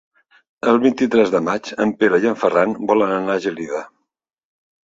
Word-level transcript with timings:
El 0.71 0.79
vint-i-tres 0.85 1.33
de 1.35 1.41
maig 1.49 1.69
en 1.85 1.93
Pere 1.99 2.21
i 2.23 2.27
en 2.31 2.39
Ferran 2.45 2.73
volen 2.93 3.15
anar 3.19 3.37
a 3.39 3.45
Gelida. 3.47 3.83